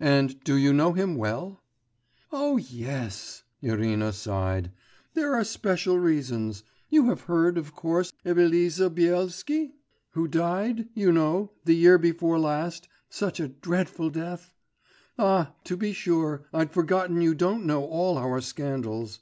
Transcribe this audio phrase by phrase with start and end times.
[0.00, 1.62] 'And do you know him well?'
[2.32, 4.72] 'Oh, yes!' Irina sighed.
[5.14, 6.64] 'There are special reasons....
[6.88, 9.70] You have heard, of course, of Eliza Byelsky....
[10.14, 14.52] Who died, you know, the year before last, such a dreadful death?...
[15.16, 19.20] Ah, to be sure, I'd forgotten you don't know all our scandals....